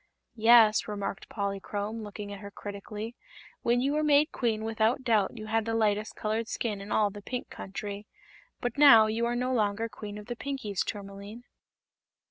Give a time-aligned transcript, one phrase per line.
[0.37, 3.15] "Yes," remarked Polychrome, looking at her critically,
[3.61, 7.11] "when you were made Queen without doubt you had the lightest colored skin in all
[7.11, 8.07] the Pink Country.
[8.61, 11.43] But now you are no longer Queen of the Pinkies, Tourmaline."